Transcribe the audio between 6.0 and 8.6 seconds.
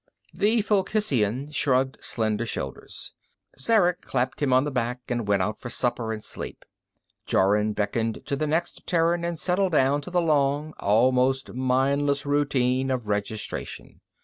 and sleep. Jorun beckoned to the